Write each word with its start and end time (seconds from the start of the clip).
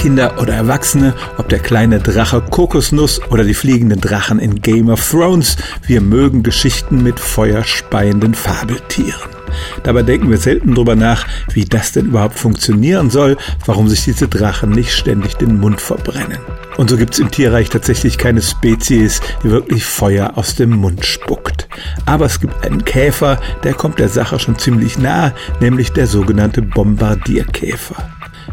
Kinder 0.00 0.40
oder 0.40 0.54
Erwachsene, 0.54 1.12
ob 1.36 1.50
der 1.50 1.58
kleine 1.58 1.98
Drache 1.98 2.40
Kokosnuss 2.40 3.20
oder 3.28 3.44
die 3.44 3.52
fliegenden 3.52 4.00
Drachen 4.00 4.38
in 4.38 4.62
Game 4.62 4.88
of 4.88 5.10
Thrones, 5.10 5.58
wir 5.86 6.00
mögen 6.00 6.42
Geschichten 6.42 7.02
mit 7.02 7.20
feuerspeienden 7.20 8.34
Fabeltieren. 8.34 9.28
Dabei 9.82 10.02
denken 10.02 10.30
wir 10.30 10.38
selten 10.38 10.74
drüber 10.74 10.96
nach, 10.96 11.26
wie 11.52 11.66
das 11.66 11.92
denn 11.92 12.06
überhaupt 12.06 12.38
funktionieren 12.38 13.10
soll, 13.10 13.36
warum 13.66 13.88
sich 13.88 14.02
diese 14.02 14.26
Drachen 14.26 14.70
nicht 14.70 14.94
ständig 14.94 15.34
den 15.34 15.60
Mund 15.60 15.82
verbrennen. 15.82 16.38
Und 16.78 16.88
so 16.88 16.96
gibt 16.96 17.12
es 17.12 17.20
im 17.20 17.30
Tierreich 17.30 17.68
tatsächlich 17.68 18.16
keine 18.16 18.40
Spezies, 18.40 19.20
die 19.44 19.50
wirklich 19.50 19.84
Feuer 19.84 20.32
aus 20.36 20.54
dem 20.54 20.70
Mund 20.70 21.04
spuckt. 21.04 21.68
Aber 22.06 22.24
es 22.24 22.40
gibt 22.40 22.64
einen 22.64 22.86
Käfer, 22.86 23.38
der 23.64 23.74
kommt 23.74 23.98
der 23.98 24.08
Sache 24.08 24.38
schon 24.38 24.58
ziemlich 24.58 24.98
nah, 24.98 25.34
nämlich 25.60 25.92
der 25.92 26.06
sogenannte 26.06 26.62
Bombardierkäfer. 26.62 27.96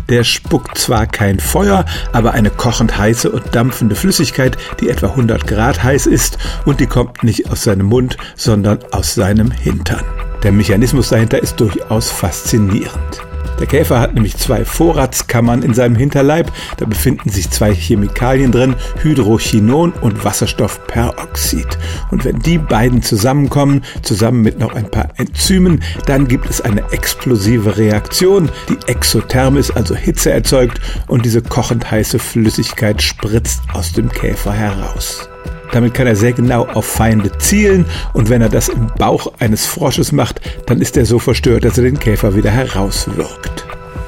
Der 0.09 0.23
spuckt 0.23 0.77
zwar 0.77 1.05
kein 1.05 1.39
Feuer, 1.39 1.85
aber 2.13 2.31
eine 2.31 2.49
kochend 2.49 2.97
heiße 2.97 3.29
und 3.29 3.53
dampfende 3.53 3.95
Flüssigkeit, 3.95 4.57
die 4.79 4.89
etwa 4.89 5.07
100 5.07 5.45
Grad 5.47 5.83
heiß 5.83 6.05
ist 6.05 6.37
und 6.65 6.79
die 6.79 6.87
kommt 6.87 7.23
nicht 7.23 7.49
aus 7.51 7.63
seinem 7.63 7.87
Mund, 7.87 8.17
sondern 8.35 8.79
aus 8.91 9.15
seinem 9.15 9.51
Hintern. 9.51 10.03
Der 10.43 10.51
Mechanismus 10.51 11.09
dahinter 11.09 11.41
ist 11.41 11.59
durchaus 11.59 12.09
faszinierend. 12.09 13.26
Der 13.59 13.67
Käfer 13.67 13.99
hat 13.99 14.13
nämlich 14.13 14.37
zwei 14.37 14.65
Vorratskammern 14.65 15.63
in 15.63 15.73
seinem 15.73 15.95
Hinterleib. 15.95 16.51
Da 16.77 16.85
befinden 16.85 17.29
sich 17.29 17.49
zwei 17.49 17.73
Chemikalien 17.73 18.51
drin, 18.51 18.75
Hydrochinon 19.01 19.93
und 19.93 20.23
Wasserstoffperoxid. 20.23 21.77
Und 22.11 22.23
wenn 22.25 22.39
die 22.39 22.57
beiden 22.57 23.01
zusammenkommen, 23.01 23.83
zusammen 24.03 24.41
mit 24.41 24.59
noch 24.59 24.75
ein 24.75 24.89
paar 24.89 25.09
Enzymen, 25.17 25.81
dann 26.05 26.27
gibt 26.27 26.49
es 26.49 26.61
eine 26.61 26.83
explosive 26.91 27.77
Reaktion, 27.77 28.49
die 28.69 28.77
exotherm 28.87 29.57
ist, 29.57 29.71
also 29.71 29.95
Hitze 29.95 30.31
erzeugt 30.31 30.79
und 31.07 31.25
diese 31.25 31.41
kochend 31.41 31.89
heiße 31.89 32.19
Flüssigkeit 32.19 33.01
spritzt 33.01 33.61
aus 33.73 33.93
dem 33.93 34.09
Käfer 34.09 34.53
heraus. 34.53 35.29
Damit 35.71 35.93
kann 35.93 36.07
er 36.07 36.15
sehr 36.15 36.33
genau 36.33 36.65
auf 36.65 36.85
Feinde 36.85 37.31
zielen 37.37 37.85
und 38.13 38.29
wenn 38.29 38.41
er 38.41 38.49
das 38.49 38.69
im 38.69 38.87
Bauch 38.97 39.33
eines 39.39 39.65
Frosches 39.65 40.11
macht, 40.11 40.41
dann 40.65 40.81
ist 40.81 40.97
er 40.97 41.05
so 41.05 41.19
verstört, 41.19 41.65
dass 41.65 41.77
er 41.77 41.83
den 41.83 41.99
Käfer 41.99 42.35
wieder 42.35 42.51
herauswirkt. 42.51 43.65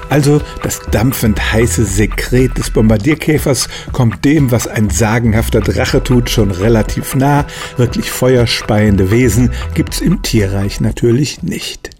Also 0.10 0.42
das 0.64 0.82
dampfend 0.92 1.54
heiße 1.54 1.86
Sekret 1.86 2.58
des 2.58 2.72
Bombardierkäfers 2.72 3.70
kommt 3.92 4.26
dem, 4.26 4.52
was 4.52 4.66
ein 4.68 4.90
sagenhafter 4.90 5.62
Drache 5.62 6.04
tut, 6.04 6.32
schon 6.32 6.52
relativ 6.52 7.16
nah. 7.16 7.46
Wirklich 7.78 8.10
feuerspeiende 8.10 9.12
Wesen 9.12 9.52
gibt's 9.76 10.02
im 10.02 10.24
Tierreich 10.24 10.82
natürlich 10.82 11.44
nicht. 11.44 11.92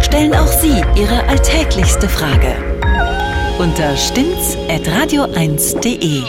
Stellen 0.00 0.32
auch 0.34 0.46
Sie 0.46 0.80
Ihre 0.94 1.28
alltäglichste 1.28 2.08
Frage 2.08 2.54
unter 3.58 3.96
stimmtz.radio1.de. 3.96 6.22